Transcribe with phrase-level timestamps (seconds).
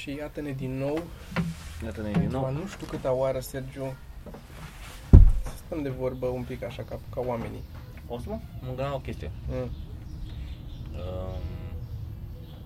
[0.00, 1.02] Și iată-ne din nou.
[1.84, 2.52] Iată-ne din La nou.
[2.52, 3.96] nu știu câta oară, Sergiu.
[5.42, 7.62] Să stăm de vorbă un pic așa, ca, ca oamenii.
[8.06, 9.30] O să mă mă gândeam la o chestie.
[9.48, 9.56] Mm.
[9.56, 9.70] Um,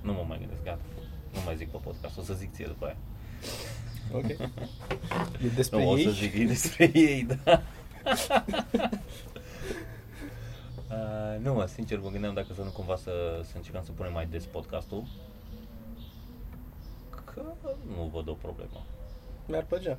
[0.02, 0.80] nu mă mai gândesc, gata.
[1.32, 2.96] Nu mai zic pe podcast, o să zic ție după aia.
[4.12, 4.28] Ok.
[5.44, 6.04] E despre nu, o ei?
[6.04, 7.62] să zic e despre ei, da.
[10.92, 14.12] Uh, nu mă, sincer mă gândeam dacă să nu cumva să, să încercăm să punem
[14.12, 15.04] mai des podcastul.
[17.86, 18.84] Că nu văd o problemă.
[19.46, 19.98] Mi-ar plăcea.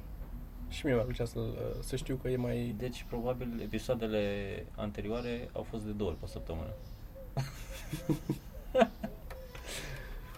[0.69, 1.39] Și mie mi-ar plăcea să,
[1.79, 2.75] să știu că e mai...
[2.77, 6.73] Deci, probabil, episoadele anterioare au fost de două ori pe săptămână.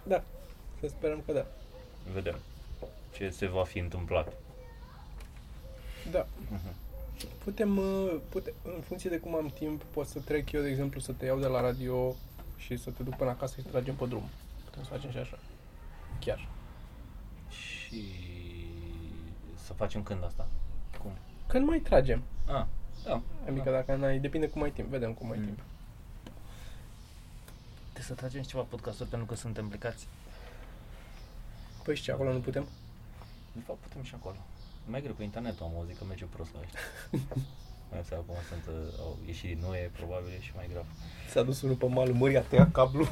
[0.08, 0.23] Da,
[0.80, 1.45] să sperăm că da.
[2.13, 2.35] Vedem
[3.16, 4.34] ce se va fi întâmplat.
[6.12, 6.26] Da.
[6.26, 6.73] Uh-huh.
[7.43, 10.99] Putem, uh, pute, în funcție de cum am timp, pot să trec eu, de exemplu,
[10.99, 12.16] să te iau de la radio
[12.57, 14.23] și să te duc până acasă și să tragem pe drum.
[14.66, 15.40] Putem să facem și așa.
[16.20, 16.48] Chiar.
[17.88, 18.03] Și
[19.65, 20.48] să facem când asta?
[21.01, 21.12] Cum?
[21.48, 22.23] Când mai tragem?
[22.48, 22.65] Ah,
[23.05, 23.21] da.
[23.48, 24.87] Adică dacă n-ai, depinde cum ai timp.
[24.90, 25.43] Vedem cum ai Mm.
[25.46, 25.59] timp.
[27.84, 30.07] Trebuie să tragem și ceva podcasturi pentru că suntem plecați.
[31.84, 32.65] Păi și ce, acolo nu putem?
[33.54, 34.35] De fapt, putem și acolo.
[34.85, 36.79] Mai greu cu internetul, am auzit că merge prost la ăștia.
[37.90, 40.85] Mai ales acum sunt, uh, au ieșit din noi, probabil e și mai grav.
[41.29, 43.07] S-a dus unul pe malul mării, a tăiat cablu.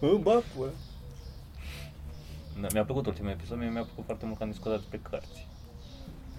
[0.00, 0.64] În bă, pă.
[0.64, 0.70] Da,
[2.72, 5.46] mi-a plăcut ultimul episod, mie mi-a plăcut foarte mult că am discutat despre cărți.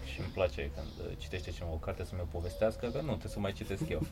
[0.06, 3.32] Și îmi place când uh, citește cineva o carte să mi-o povestească, că nu, trebuie
[3.32, 4.02] să mai citesc eu.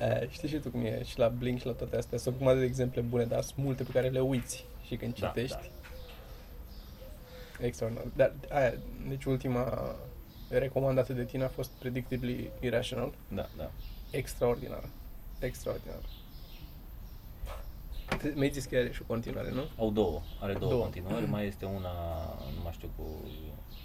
[0.00, 2.18] E, știi și tu cum e și la Blink și la toate astea.
[2.18, 4.64] Sunt cum de exemple bune, dar sunt multe pe care le uiți.
[4.86, 5.70] Și când Da, citești,
[7.58, 7.66] da.
[7.66, 8.06] extraordinar.
[8.16, 8.74] Dar aia,
[9.08, 9.94] deci ultima
[10.48, 13.12] recomandată de tine a fost Predictably Irrational.
[13.28, 13.70] Da, da.
[14.10, 14.88] Extraordinar.
[15.38, 16.00] Extraordinar.
[18.08, 19.62] Te- Mi-ai zis că are și o continuare, nu?
[19.78, 20.70] Au două, are două, Două.
[20.70, 20.82] două.
[20.82, 21.92] continuări, mai este una,
[22.56, 23.04] nu mai știu cu,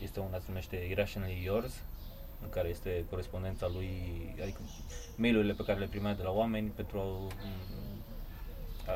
[0.03, 1.73] este una se numește Irrationally Yours,
[2.43, 3.91] în care este corespondența lui,
[4.41, 4.59] adică
[5.15, 7.31] mailurile pe care le primea de la oameni pentru a,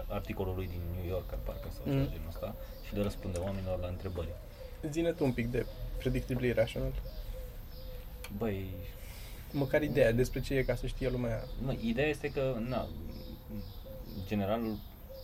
[0.07, 2.09] articolul lui din New York, parcă sau ceva Mm.
[2.09, 2.55] genul ăsta,
[2.87, 4.27] și le răspunde oamenilor la întrebări.
[4.89, 5.65] Zine tu un pic de
[5.97, 6.91] Predictably Irrational.
[8.37, 8.65] Băi,
[9.55, 11.43] Măcar ideea despre ce e ca să știe lumea.
[11.63, 12.81] nu, ideea este că, na,
[13.51, 13.59] în
[14.25, 14.59] general,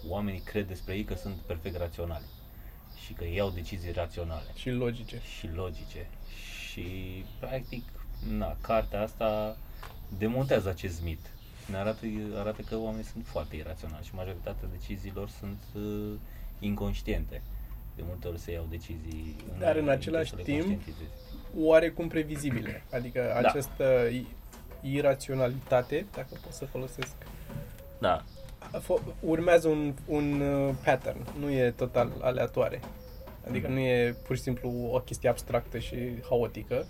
[0.07, 2.23] oamenii cred despre ei că sunt perfect raționali
[3.05, 4.47] și că iau decizii raționale.
[4.55, 5.21] Și logice.
[5.39, 6.07] și logice.
[6.69, 6.85] Și,
[7.39, 7.83] practic,
[8.29, 9.57] na, cartea asta
[10.17, 11.19] demontează acest mit.
[11.69, 12.05] Ne arată,
[12.35, 16.13] arată că oamenii sunt foarte iraționali și majoritatea deciziilor sunt uh,
[16.59, 17.41] inconștiente.
[17.95, 21.09] De multe ori se iau decizii Dar în înainte același să le timp, conștientizezi.
[21.57, 22.83] Oarecum previzibile.
[22.91, 23.47] Adică Da.
[23.47, 24.27] această i-
[24.81, 27.15] iraționalitate, dacă pot să folosesc,
[27.99, 28.38] Da, fo-
[29.19, 32.79] urmează un, un uh, pattern, nu e total aleatoare.
[33.47, 33.75] Adică Mhm.
[33.75, 35.95] nu e pur și simplu o chestie abstractă și
[36.29, 36.85] haotică.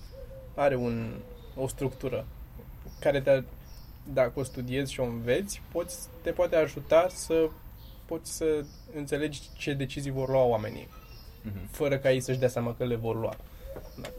[0.55, 1.13] Are un,
[1.55, 2.25] o structură
[2.99, 3.43] care te,
[4.13, 7.49] dacă o studiezi și o înveți, poți, te poate ajuta să
[8.05, 10.87] poți să înțelegi ce decizii vor lua oamenii,
[11.41, 11.67] mhm.
[11.71, 13.35] fără ca ei să-și dea seama că le vor lua.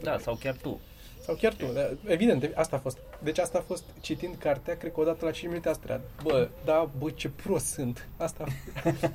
[0.01, 0.79] da, sau chiar tu.
[1.21, 2.97] Sau chiar tu, da, evident, asta a fost.
[3.23, 6.01] Deci asta a fost, citind cartea, cred că odată la 5 minute asta era.
[6.23, 8.07] Bă, da, bă, ce prost sunt.
[8.17, 8.45] Asta,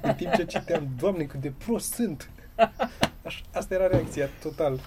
[0.02, 2.30] în timp ce citeam, doamne, cât de prost sunt.
[3.22, 4.80] Așa, asta era reacția, total.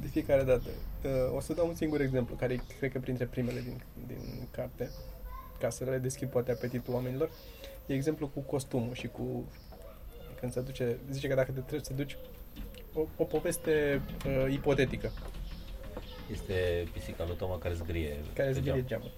[0.00, 0.68] De fiecare dată.
[1.04, 4.48] Uh, o să dau un singur exemplu, care e, cred că printre primele din, din
[4.50, 4.90] carte,
[5.58, 7.30] ca să le deschid poate apetitul oamenilor.
[7.86, 9.48] E exemplu cu costumul și cu
[10.40, 12.16] când se duce, zice că dacă te trebuie să duci
[12.94, 15.12] o, o poveste uh, ipotetică
[16.30, 18.16] Este pisica lui Toma care zgrie.
[18.34, 18.86] care pe zgârie geam.
[18.86, 19.10] geamul.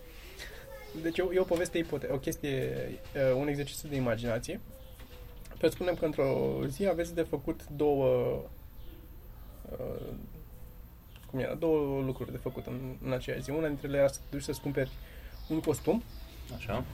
[1.03, 2.73] Deci e o, e o poveste ipote, o chestie,
[3.15, 4.61] uh, un exercițiu de imaginație.
[5.59, 8.41] Presupunem că într-o zi aveți de făcut două
[9.71, 10.13] uh,
[11.31, 13.51] cum era, două lucruri de făcut în, în aceea zi.
[13.51, 14.91] Una dintre ele era să te duci să-ți cumperi
[15.49, 16.03] un costum.
[16.57, 16.85] Așa?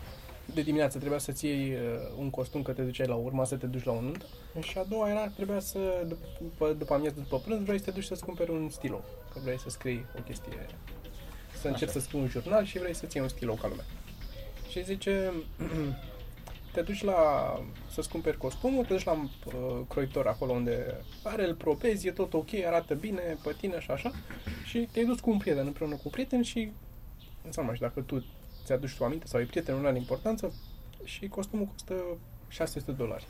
[0.54, 1.78] De dimineață trebuia să-ți iei uh,
[2.18, 4.26] un costum că te duceai la urma să te duci la un nuntă.
[4.60, 6.06] Și a doua era, trebuia să,
[6.38, 9.04] după, după amiază, după prânz, vrei să te duci să-ți cumperi un stilou.
[9.32, 10.66] Că vrei să scrii o chestie
[11.60, 11.98] să încerci Așa.
[11.98, 13.84] să scrii un jurnal și vrei să-ți iei un stilou ca lumea.
[14.68, 15.32] Și zice,
[16.72, 17.20] te duci la,
[17.90, 22.34] să-ți cumperi costumul, te duci la uh, croitor acolo unde are el probezi, e tot
[22.34, 24.12] ok, arată bine pe tine și așa.
[24.64, 26.72] Și te-ai dus cu un prieten, împreună cu un prieten și
[27.44, 28.24] înseamnă și dacă tu
[28.70, 30.54] ți-aduci tu aminte sau e prietenul ăla de importanță
[31.04, 31.94] și costumul costă
[32.48, 33.26] 600 dolari.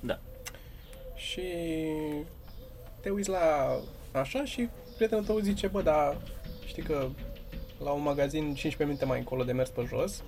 [0.00, 0.20] Da.
[1.14, 1.42] Și
[3.00, 3.76] te uiți la
[4.12, 6.16] așa și prietenul tău zice, bă, dar
[6.66, 7.08] știi că
[7.84, 10.22] la un magazin 15 minute mai încolo de mers pe jos,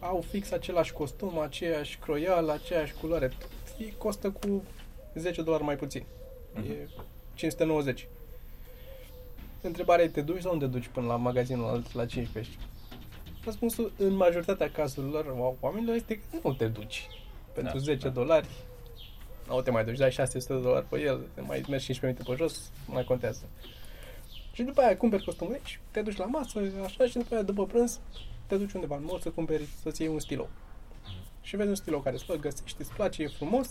[0.00, 3.32] au fix același costum, aceeași croială, aceeași culoare.
[3.78, 4.62] Îi costă cu
[5.14, 6.04] 10 dolari mai puțin.
[6.54, 6.70] Mhm.
[6.70, 6.88] E
[7.34, 8.08] 590.
[9.60, 12.56] Întrebarea e, te duci sau nu te duci până la magazinul alt la 15?
[13.44, 17.08] Răspunsul în majoritatea cazurilor o- oamenilor este că nu te duci.
[17.52, 18.12] Pentru Da, 10 da.
[18.12, 18.46] dolari
[19.48, 22.22] nu te mai duci, dai 600 de dolari pe el, te mai mergi 15 minute
[22.30, 23.42] pe jos, nu mai contează.
[24.52, 27.66] Și după aia cumperi costumul și te duci la masă, așa, și după aia, după
[27.66, 28.00] prânz,
[28.46, 30.48] te duci undeva în mall să cumperi, să-ți iei un stilou.
[31.40, 33.70] Și vezi un stilou care îți plac, găsești, îți place, e frumos,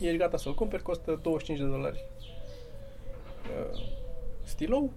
[0.00, 2.04] ești gata să-l cumperi, costă 25 de dolari.
[3.72, 3.80] Uh,
[4.44, 4.92] stilou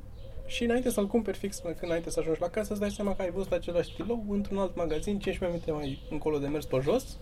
[0.52, 3.16] și înainte să-l cumperi fix până când înainte să ajungi la casă, îți dai seama
[3.16, 6.80] că ai văzut același stilou într-un alt magazin, 15 minute mai încolo de mers pe
[6.82, 7.18] jos,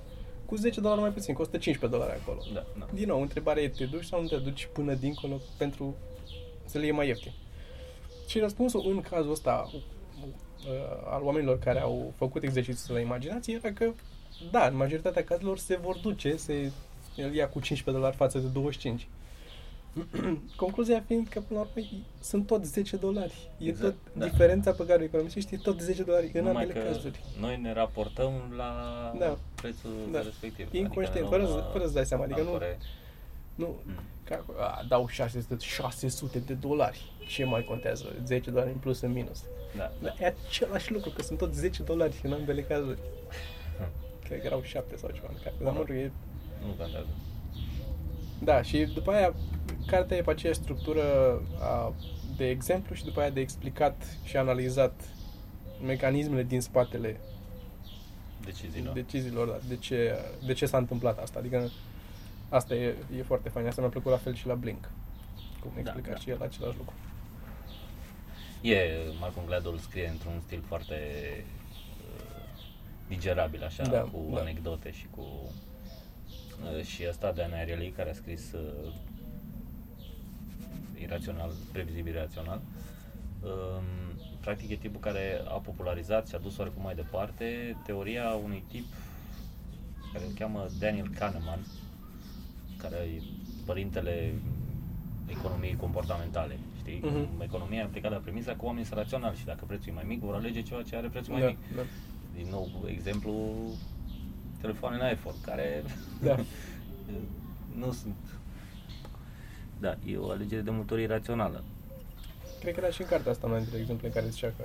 [0.46, 2.40] cu 10 dolari mai puțin, costă 15 dolari acolo.
[2.54, 2.88] Da, da.
[2.94, 5.96] Din nou, întrebarea e, te duci sau nu te duci până dincolo pentru
[6.66, 7.31] să le iei mai ieftin?
[8.28, 9.84] Și răspunsul în cazul ăsta uh,
[11.10, 13.92] al oamenilor care au făcut exercițiul la imaginație era că,
[14.52, 16.72] da, în majoritatea cazurilor se vor duce, se
[17.16, 19.08] el ia cu 15 dolari față de 25.
[20.56, 21.88] Concluzia fiind că, până la urmă,
[22.20, 23.50] sunt tot 10 dolari.
[23.58, 24.26] E Exact, tot da.
[24.26, 27.20] diferența pe care o economisești, e tot 10 dolari în Numai ambele că cazuri.
[27.40, 28.72] noi ne raportăm la
[29.20, 29.38] Da.
[29.56, 30.22] prețul Da.
[30.22, 30.74] respectiv.
[30.74, 32.78] Inconștient, Adică ne fără luăm, să- fără să dai seama, adică nu- ancore.
[33.56, 33.94] Nu, Mm.
[34.24, 37.12] Ca, a, dau 600, 600 de dolari.
[37.28, 38.06] Ce mai contează?
[38.26, 39.44] 10 dolari în plus, în minus.
[39.78, 40.08] Da, da.
[40.08, 42.98] Dar e același lucru, că sunt tot 10 dolari în ambele cazuri.
[43.78, 43.84] Hm.
[44.26, 45.56] Cred că erau 7 sau ceva în care.
[45.64, 46.12] Dar mă rog, e...
[46.62, 47.08] Nu contează.
[48.44, 49.34] Da, și după aia,
[49.90, 51.04] cartea e pe aceeași structură
[51.62, 51.94] a,
[52.38, 55.02] de exemplu și după aia de explicat și analizat
[55.86, 57.20] mecanismele din spatele
[58.46, 58.94] Deciziilor.
[58.94, 61.40] deciziilor, da, de ce, de ce s-a întâmplat asta.
[61.40, 61.70] Adică
[62.50, 63.68] asta e, e foarte fain.
[63.68, 64.90] Asta mi-a plăcut la fel și la Blink.
[65.60, 66.18] Cum explica da.
[66.18, 66.94] și el același lucru.
[68.62, 68.90] E,
[69.20, 70.96] Malcolm Gladwell scrie într-un stil foarte
[72.06, 72.24] uh,
[73.08, 74.40] digerabil, așa, Da, cu da.
[74.40, 75.22] anecdote și cu...
[76.78, 78.94] Uh, și ăsta de Ariely, care a scris uh,
[81.01, 82.62] Irațional, Previzibil Irațional,
[83.44, 83.84] um,
[84.40, 88.86] practic e tipul care a popularizat și a dus oarecum mai departe teoria unui tip
[90.13, 91.60] care îl cheamă Daniel Kahneman,
[92.78, 93.22] care e
[93.66, 94.34] părintele
[95.28, 97.00] economiei comportamentale, știi?
[97.04, 97.42] Mhm.
[97.42, 100.36] Economia aplicată la premisa că oamenii sunt raționali și dacă prețul e mai mic, vor
[100.36, 101.57] alege ceva ce are prețul mai da, mic.
[101.75, 101.81] da.
[102.36, 103.34] Din nou, exemplu,
[104.62, 105.84] telefoanele iPhone, care
[106.22, 106.36] Da.
[107.81, 108.16] nu sunt...
[109.80, 111.64] Da, e o alegere de multe ori irațională.
[112.60, 114.64] Cred că era și în cartea asta una dintre exemple în care zicea că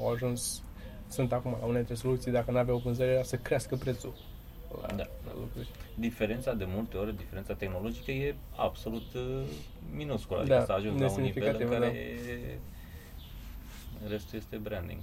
[0.00, 0.62] au ajuns,
[1.08, 4.12] sunt acum la unele dintre soluții, dacă nu aveau vânzări, era să crească prețul
[4.80, 5.06] la, Da.
[5.26, 5.68] la lucruri.
[5.94, 9.42] Diferența de multe ori, diferența tehnologică e absolut uh,
[9.94, 10.44] minusculă.
[10.44, 12.18] Da, Adică s-a ajuns la un nivel în nesemnificativă, care
[14.08, 15.00] restul este branding.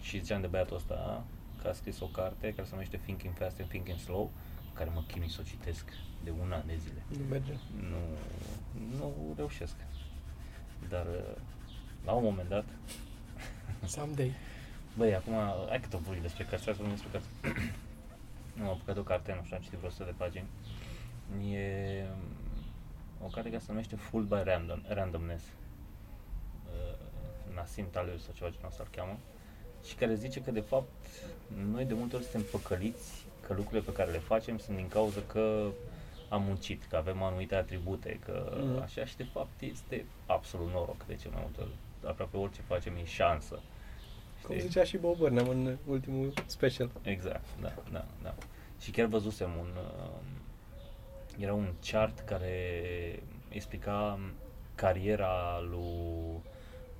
[0.00, 1.24] Și ziceam de băiatul ăsta
[1.62, 4.30] că a scris o carte care se numește Thinking Fast and Thinking Slow,
[4.76, 5.84] care mă chinui să o citesc
[6.24, 7.02] de un an de zile.
[7.18, 7.52] Nu merge.
[7.90, 8.00] Nu,
[8.98, 9.74] nu reușesc.
[10.88, 11.36] Dar uh,
[12.04, 12.64] la un moment dat
[13.94, 14.32] Someday.
[14.96, 15.34] Băi, acum,
[15.68, 17.28] hai că tot vorbim despre carte, hai să vorbim despre carte.
[18.62, 20.46] Am apucat o carte, nu știu, am citit vreo 100 de pagini.
[21.54, 22.04] E
[23.20, 25.42] um, o carte care se numește Full by Random, Randomness.
[25.44, 26.98] Uh,
[27.54, 29.18] Nassim Taleb sau ceva genul ăsta îl cheamă.
[29.84, 31.06] Și care zice că, de fapt,
[31.70, 35.20] noi de multe ori suntem păcăliți că lucrurile pe care le facem sunt din cauza
[35.26, 35.66] că
[36.28, 38.82] am muncit, că avem anumite atribute, că Mhm.
[38.82, 41.70] așa și de fapt este absolut noroc de ce mai multe ori.
[42.10, 43.60] Aproape orice facem e șansă.
[44.42, 44.68] Cum Știi?
[44.68, 46.90] zicea și Bob Burnham în ultimul special.
[47.02, 48.34] Exact, da, da, da.
[48.80, 49.68] Și chiar văzusem un...
[49.76, 50.18] Uh,
[51.38, 54.18] era un chart care explica
[54.74, 56.42] cariera lui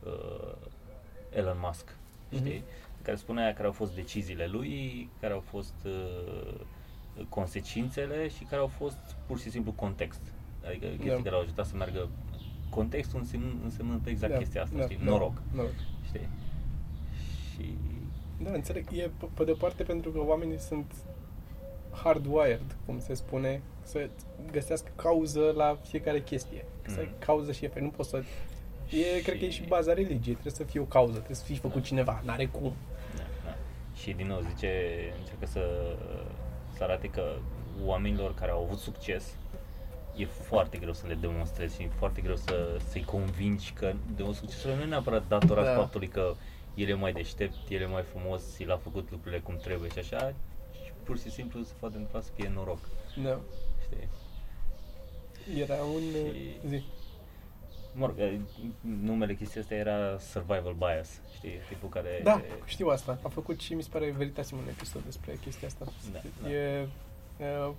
[0.04, 0.52] uh,
[1.32, 1.97] Elon Musk,
[2.35, 2.54] știi?
[2.56, 2.64] Mhm.
[3.06, 6.60] Care spunea care au fost deciziile lui, care au fost uh,
[7.28, 10.20] consecințele și care au fost pur și simplu context.
[10.66, 11.14] Adică chestii Da.
[11.16, 12.08] care l-au ajutat să meargă
[12.70, 14.96] contextul însemnând, însemnând exact Da, chestia asta, da, știi?
[14.96, 15.72] da, Noroc, Noroc.
[16.06, 16.28] știi?
[17.52, 17.76] Și
[18.42, 18.84] Da, înțeleg.
[18.92, 20.92] E pe, pe de parte pentru că oamenii sunt
[22.02, 24.08] hardwired, cum se spune, să
[24.52, 26.64] găsească cauză la fiecare chestie.
[26.86, 27.18] Să ai Mhm.
[27.18, 27.84] cauză și efect.
[27.84, 28.22] Nu poți să...
[29.16, 30.32] E, cred că e și baza religiei.
[30.34, 32.22] Trebuie să fie o cauză, trebuie să fii făcut cineva.
[32.25, 32.72] N-are cum.
[33.97, 34.03] Da, da.
[34.03, 34.71] Și din nou zice,
[35.19, 35.95] încearcă să,
[36.76, 37.23] să arate că
[37.85, 39.35] oamenilor care au avut succes
[40.17, 44.23] e foarte greu să le demonstrezi și e foarte greu să, să-i convingi că de
[44.23, 45.75] un succesul nu e neapărat datorat Da.
[45.75, 46.35] faptului că
[46.75, 49.99] el e mai deștept, el e mai frumos, el a făcut lucrurile cum trebuie și
[49.99, 50.35] așa
[50.85, 52.79] și pur și simplu se poate întâmpla să fie noroc,
[53.23, 53.41] Da.
[53.85, 54.09] știi?
[55.61, 56.00] Era un...
[56.00, 56.83] Și- Zi.
[57.99, 58.17] Mă rog,
[58.81, 61.50] numele chestia asta era survival bias, știi?
[61.69, 62.21] Tipul care...
[62.23, 63.19] Da, știu asta.
[63.23, 65.85] A făcut și mi se pare Veritasim un episod despre chestia asta.
[66.12, 66.50] Da, da.
[66.50, 66.88] E,
[67.41, 67.73] e,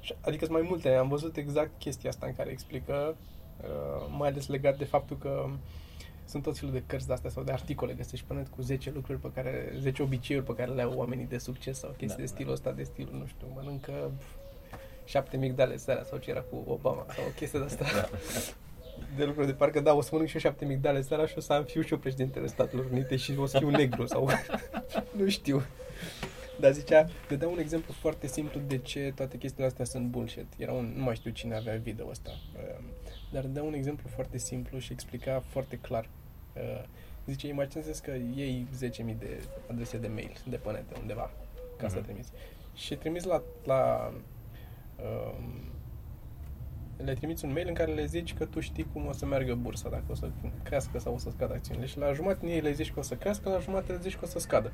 [0.00, 0.94] Și- Adică sunt mai multe.
[0.94, 3.16] Am văzut exact chestia asta în care explică,
[3.60, 5.48] uh, mai ales legat de faptul că
[6.24, 8.90] sunt tot felul de cărți de astea sau de articole găsești pe net cu 10
[8.90, 12.14] lucruri pe care, 10 obiceiuri pe care le au oamenii de succes sau chestii Da,
[12.14, 12.26] de da.
[12.26, 14.10] stilul ăsta, de stilul, nu știu, mănâncă
[15.04, 17.84] șapte migdale seara sau ce era cu Obama sau o chestie de asta.
[17.94, 18.08] Da.
[19.16, 21.40] De lucruri de parcă da, o să mănânc și eu șapte migdale seara și o
[21.40, 24.28] să am fiu și eu președintele Statelor Unite și o să fiu negru sau
[25.18, 25.62] nu știu.
[26.60, 30.46] Dar zicea, te dau un exemplu foarte simplu de ce toate chestiile astea sunt bullshit.
[30.56, 32.30] Era un, nu mai știu cine avea video ăsta,
[32.78, 32.84] um,
[33.32, 36.08] dar dă un exemplu foarte simplu și explica foarte clar.
[36.56, 36.82] Uh,
[37.26, 39.40] Zice, imaginează că iei 10.000 de
[39.70, 41.30] adrese de mail de pe net undeva
[41.76, 42.04] ca să Mhm.
[42.04, 42.30] trimiți.
[42.74, 44.12] Și trimiți la, la
[45.02, 45.44] um,
[47.04, 49.54] le trimiți un mail în care le zici că tu știi cum o să meargă
[49.54, 50.30] bursa, dacă o să
[50.62, 51.86] crească sau o să scadă acțiunile.
[51.86, 54.16] Și la jumătate din ei le zici că o să crească, la jumătate le zici
[54.16, 54.72] că o să scadă.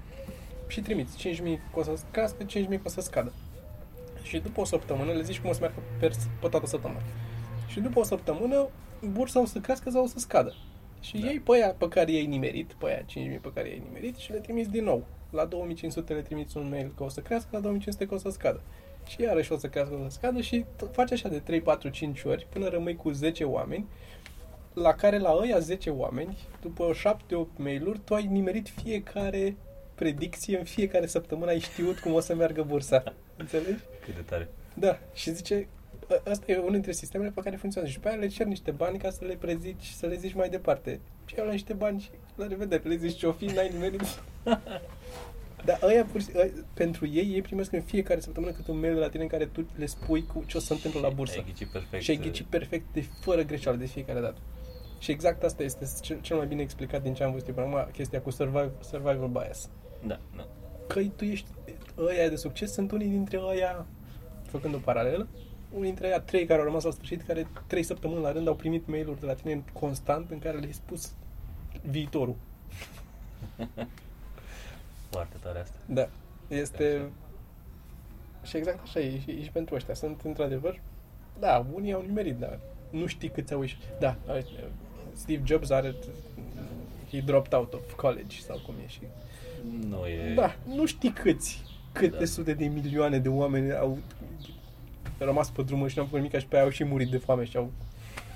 [0.66, 1.42] Și trimiți 5.000
[1.72, 3.32] că o să crească, 5.000 că o să scadă.
[4.22, 7.00] Și după o săptămână le zici cum o să meargă pe, pe toată săptămâna.
[7.66, 8.68] Și după o săptămână
[9.12, 10.54] bursa o să crească sau o să scadă.
[11.00, 11.26] Și Da.
[11.26, 13.02] iei pe aia pe care i-ai nimerit, pe aia
[13.36, 15.04] 5.000 pe care i-ai nimerit și le trimiți din nou.
[15.30, 18.30] La 2500 le trimiți un mail că o să crească, la 2500 că o să
[18.30, 18.60] scadă.
[19.06, 21.88] Și iarăși o să crească, o să scadă și t- faci așa de 3, 4,
[21.88, 23.86] 5 ori până rămâi cu 10 oameni
[24.74, 29.56] la care la ăia 10 oameni, după 7-8 mail-uri, tu ai nimerit fiecare
[29.94, 33.02] predicție în fiecare săptămână, ai știut cum o să meargă bursa.
[33.36, 33.80] Înțelegi?
[34.04, 34.48] Cât de tare.
[34.74, 34.98] Da.
[35.14, 35.68] Și zice,
[36.10, 37.94] "Ă- ăsta e unul dintre sistemele pe care funcționează.
[37.94, 40.48] Și pe aia le cer niște bani ca să le prezici, să le zici mai
[40.48, 41.00] departe.
[41.26, 42.88] Și iau la niște bani și la revedere.
[42.88, 44.00] Le zici ce-o fi, n-ai nimerit.
[45.66, 48.94] Dar ăia, pur și, ăia, pentru ei, ei primesc în fiecare săptămână câte un mail
[48.94, 51.08] de la tine în care tu le spui cu ce o să se întâmple la
[51.08, 51.38] bursă.
[51.38, 52.02] Ai ghicit perfect.
[52.02, 54.40] Și ai ghicit perfect, de fără greșeală, de fiecare dată.
[54.98, 57.66] Și exact asta este cel, cel mai bine explicat din ce am văzut eu până
[57.66, 59.68] acum, chestia cu survival, survival bias.
[60.06, 60.46] Da, da.
[60.86, 61.48] Că tu ești,
[61.98, 63.86] ăia de succes sunt unii dintre ăia,
[64.42, 65.28] făcând o paralelă,
[65.70, 68.54] unii dintre ăia trei care au rămas la sfârșit, care trei săptămâni la rând au
[68.54, 71.12] primit mail-uri de la tine constant în care le-ai spus
[71.90, 72.36] viitorul.
[75.10, 75.76] Foarte tare asta.
[75.86, 76.08] Da.
[76.48, 77.10] Este...
[78.42, 79.94] Și exact așa e și, e și pentru ăștia.
[79.94, 80.80] Sunt într-adevăr,
[81.38, 82.58] da, unii au nimerit, dar
[82.90, 83.78] nu știi câți au ieșit.
[83.98, 84.16] Da,
[85.12, 85.94] Steve Jobs are
[87.10, 89.00] he dropped out of college sau cum e și...
[89.88, 90.34] Nu e...
[90.34, 92.24] Da, nu știi câți, câte Da.
[92.24, 93.98] sute de milioane de oameni au
[95.18, 97.44] rămas pe drumul și n-au făcut nimic și pe aia au și murit de foame
[97.44, 97.70] și au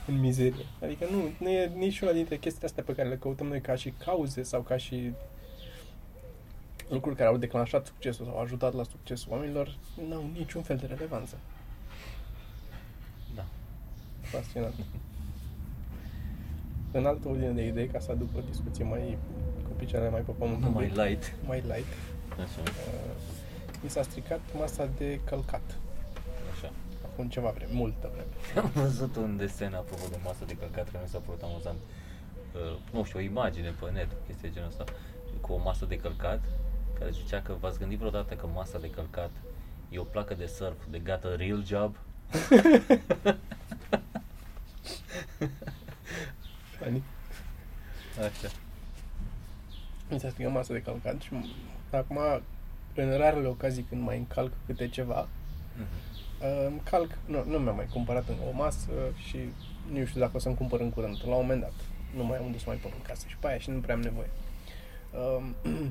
[0.07, 0.65] în mizerie.
[0.83, 3.93] Adică nu, nu e niciuna dintre chestiile astea pe care le căutăm noi ca și
[4.05, 5.13] cauze sau ca și
[6.91, 9.77] lucruri care au declanșat succesul sau au ajutat la succesul oamenilor,
[10.09, 11.37] nu au niciun fel de relevanță.
[13.35, 13.45] Da.
[14.21, 14.75] Fascinant.
[16.93, 19.19] În altă ordine de idei, ca să aduc o discuție mai
[19.63, 21.33] cu picioarele mai pe pământ, Nu mai light.
[21.47, 21.93] mai light,
[22.33, 23.15] Așa, uh,
[23.83, 25.79] mi s-a stricat masa de călcat
[26.53, 26.71] așa.
[27.05, 28.31] acum ceva vreme, multă vreme.
[28.67, 31.79] Am văzut un desen apropo de masă de călcat care mi s-a părut amuzant.
[32.55, 34.85] Uh, nu știu, o imagine pe net, chestia de genul ăsta,
[35.41, 36.41] cu o masă de călcat
[37.01, 39.31] care zicea că v-ați gândit vreodată că masa de călcat
[39.91, 41.97] e o placă de surf de gata real job?
[46.79, 47.03] Funny.
[48.19, 48.49] Așa.
[50.11, 52.19] Mi s-a stricat masa de călcat și m- acum,
[52.95, 55.29] în rarele ocazii când mai încalc câte ceva,
[55.77, 55.87] Mhm.
[56.43, 58.91] uh, îmi calc, nu, nu mi-am mai cumpărat încă o masă
[59.29, 59.39] și
[59.93, 61.73] nu știu dacă o să-mi cumpăr în curând, la un moment dat.
[62.17, 63.95] Nu mai am unde să mai pun în casă și pe aia și nu prea
[63.95, 64.31] am nevoie.
[65.13, 65.45] Uh,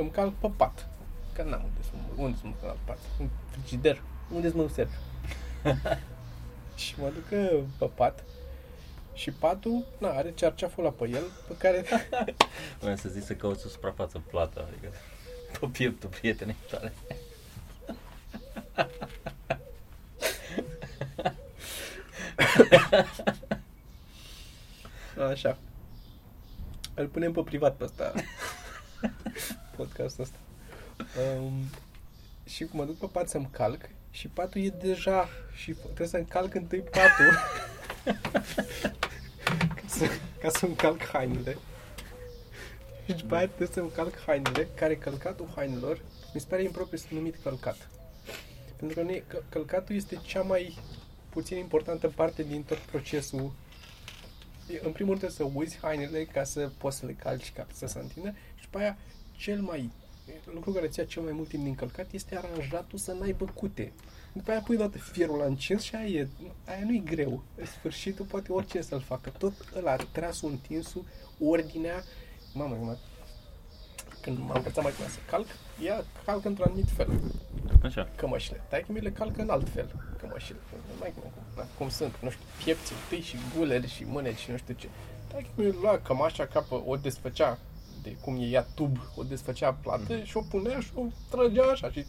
[0.00, 0.88] îmi calc pe pat,
[1.32, 4.02] că n-am unde să mă, unde să mă calc pe pat, în frigider,
[4.32, 4.90] unde să mă serv.
[6.82, 8.24] și mă duc uh, pe pat
[9.14, 11.84] și patul, na, are cearceaful ăla pe el, pe care
[12.80, 14.92] Vreau să zic să cauți o suprafață plată, adică
[15.60, 16.92] pe pieptul prietenei tale.
[25.30, 25.58] Așa.
[26.94, 28.12] Îl punem pe privat pe ăsta.
[29.80, 30.38] Podcastul ăsta.
[31.38, 31.52] Um,
[32.44, 36.26] și mă duc pe pat să-mi calc și patul e deja și f- trebuie să-mi
[36.26, 37.34] calc întâi patul
[39.74, 40.06] ca, să,
[40.40, 41.56] ca să-mi calc hainele.
[43.06, 46.00] Și după aia trebuie să-mi calc hainele, care călcatul hainelor
[46.34, 47.88] mi se pare impropriu să numit călcat.
[48.76, 50.78] Pentru că nu e, că, călcatul este cea mai
[51.28, 53.52] puțin importantă parte din tot procesul
[54.82, 57.86] în primul rând trebuie să uzi hainele ca să poți să le calci ca să
[57.86, 58.96] se întindă și după aia
[59.40, 59.90] cel mai
[60.54, 63.92] lucru care ți ia cel mai mult timp din călcat este aranjatul să n-aibă cute.
[64.32, 66.28] După aia pui dată fierul la încins și aia, e,
[66.66, 67.42] aia nu-i greu.
[67.56, 69.32] În sfârșitul poate orice să-l facă.
[69.38, 71.04] Tot ăla, trasul, întinsul,
[71.38, 72.02] ordinea.
[72.54, 72.96] Mamă, mă,
[74.20, 75.46] când m-am învățat mai să calc,
[75.84, 77.20] ea calcă într-un anumit fel
[77.82, 78.08] Așa.
[78.16, 78.64] cămășile.
[78.68, 80.58] Taică mi le calcă în alt fel cămășile.
[80.68, 84.38] și nu mai cum, cum, cum sunt, nu știu, piepții întâi și guleri și mâneci
[84.38, 84.88] și nu știu ce.
[85.32, 87.58] Dar mi lua cămașa capă, o desfăcea
[88.02, 90.24] de cum e ea tub, o desfăcea plată Mhm.
[90.24, 92.04] și o punea și o trăgea așa și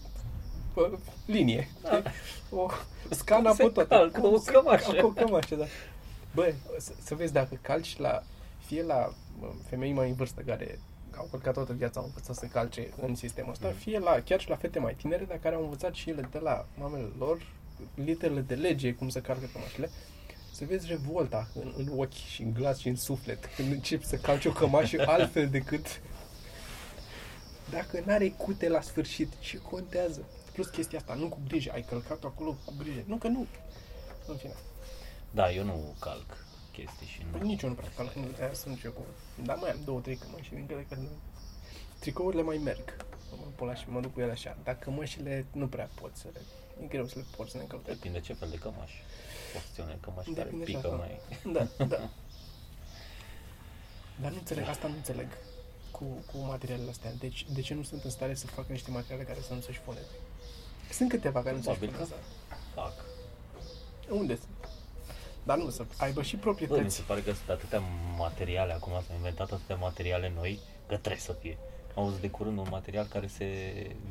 [0.74, 0.90] pe
[1.26, 1.68] linie.
[1.82, 2.02] Da.
[2.52, 2.68] O
[3.10, 3.90] scana Cum se pe toate.
[3.96, 4.92] calcă Cum o se cămașă.
[4.92, 5.66] calcă o cămașă, da.
[6.36, 8.24] Bă, să, să vezi dacă calci la,
[8.66, 10.80] fie la mă, femei mai în vârstă care
[11.18, 13.78] au călcat toată viața, au învățat să calce în sistemul ăsta, Mhm.
[13.78, 16.40] fie la, chiar și la fete mai tinere, dar care au învățat și ele de
[16.40, 17.38] la mamele lor
[17.96, 19.90] literele de lege, cum să calcă cămașile,
[20.52, 24.16] să vezi revolta în, în ochi și în glas și în suflet când începi să
[24.16, 26.02] calci o cămașă altfel decât
[27.72, 30.26] dacă n-are cute la sfârșit, ce contează?
[30.54, 33.04] Plus chestia asta, nu cu grijă, ai călcat acolo cu grijă.
[33.06, 33.46] Nu că nu.
[34.28, 34.54] În fine.
[35.32, 37.46] Da, eu nu calc chestii și Păi nu...
[37.46, 39.02] nici eu nu prea calc, nu de sunt și eu cu...
[39.44, 41.08] Dar mai am două, trei cămăși din care că nu...
[42.00, 42.96] Tricourile mai merg.
[43.40, 44.58] Mă pula și mă duc cu ele așa.
[44.64, 46.40] Dar cămășile nu prea pot să le...
[46.84, 47.92] E greu să le poți să ne încălcă.
[47.92, 48.92] Depinde ce fel de cămaș.
[49.56, 50.96] Opțiune cămaș care Depinde și pică asta.
[50.98, 51.20] mai...
[51.54, 52.10] Da, da.
[54.22, 55.28] Dar nu înțeleg, asta nu înțeleg
[55.92, 57.12] cu, cu materialele astea.
[57.20, 59.72] Deci, de ce nu sunt în stare să facă niște materiale care să nu se
[59.72, 60.08] șpuneze?
[60.92, 62.24] Sunt câteva care nu se Probabil că șpuneze.
[62.74, 62.94] fac.
[64.10, 64.70] Unde sunt?
[65.44, 66.96] Dar nu, să aibă și Bă, mi proprietăți.
[66.96, 67.80] se pare că sunt atâtea
[68.18, 71.58] materiale, acum s-au inventat atâtea materiale noi, că trebuie să fie.
[71.96, 73.46] Am auzit de curând un material care se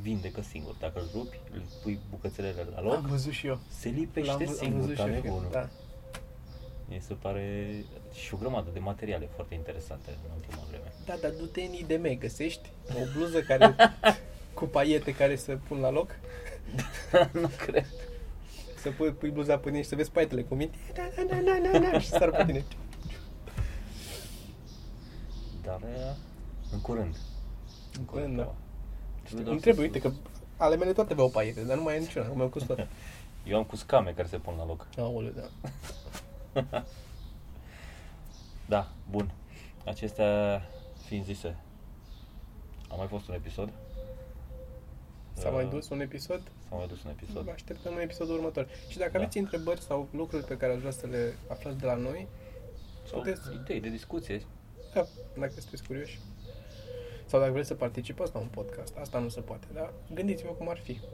[0.01, 0.75] vindecă singur.
[0.81, 3.59] Dacă îl rupi, îl pui bucățelele la loc, Am văzut și eu.
[3.69, 5.15] se L-am lipește vă- am singur văzut ca și eu.
[5.15, 5.49] nebunul.
[5.51, 5.69] Da.
[6.89, 7.75] Mi se pare
[8.15, 10.93] și o grămadă de materiale foarte interesante în ultima vreme.
[11.05, 13.75] Da, dar du-te în IDM, găsești o bluză care
[14.55, 16.11] cu paiete care să pun la loc,
[17.33, 17.87] nu cred.
[18.77, 21.59] să pui, pui bluza pe tine și să vezi paietele cum e, da, da, da,
[21.73, 22.65] da, da, și sar pe tine.
[25.65, 26.17] Dar uh,
[26.73, 27.17] în curând.
[28.01, 28.55] În curând, da.
[29.23, 30.13] Trebuie doar Nu să- trebuie, uite că
[30.57, 32.89] ale mele toate aveau paiete, dar nu mai e niciuna, nu mai am cu toate.
[33.47, 34.87] Eu am cu scame care se pun la loc.
[34.99, 35.49] Aoleu, da.
[38.69, 39.31] Da, bun.
[39.85, 40.63] Acestea
[41.07, 41.57] fiind zise,
[42.91, 43.69] a mai fost un episod?
[45.33, 46.43] S-a Uh, mai dus un episod?
[46.69, 47.45] S-a mai dus un episod.
[47.45, 48.69] Vă așteptăm în episodul următor.
[48.89, 49.19] Și dacă Da.
[49.19, 52.27] aveți întrebări sau lucruri pe care ați vrea să le aflați de la noi,
[53.09, 54.43] Sau puteți, idei de discuție.
[54.95, 55.07] da,
[55.39, 56.19] dacă sunteți curioși.
[57.31, 60.69] Sau dacă vreți să participați la un podcast, asta nu se poate, dar gândiți-vă cum
[60.69, 61.01] ar fi.